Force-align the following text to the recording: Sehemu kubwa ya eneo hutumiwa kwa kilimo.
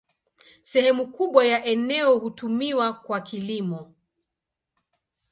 Sehemu 0.63 1.07
kubwa 1.11 1.45
ya 1.45 1.65
eneo 1.65 2.17
hutumiwa 2.19 2.93
kwa 2.93 3.21
kilimo. 3.21 3.93